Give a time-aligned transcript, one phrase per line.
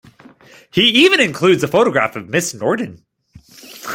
[0.71, 3.05] He even includes a photograph of Miss Norton.